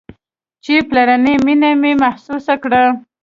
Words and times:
چې 0.63 0.73
پلرنۍ 0.89 1.35
مينه 1.45 1.69
مې 1.81 1.91
محسوسه 2.03 2.55
کړه. 2.63 2.83